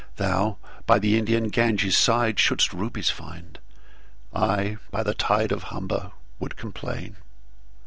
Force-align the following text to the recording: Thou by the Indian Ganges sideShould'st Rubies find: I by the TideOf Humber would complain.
Thou 0.15 0.57
by 0.87 0.97
the 0.97 1.15
Indian 1.15 1.49
Ganges 1.49 1.93
sideShould'st 1.93 2.73
Rubies 2.73 3.11
find: 3.11 3.59
I 4.33 4.77
by 4.89 5.03
the 5.03 5.13
TideOf 5.13 5.61
Humber 5.61 6.11
would 6.39 6.57
complain. 6.57 7.17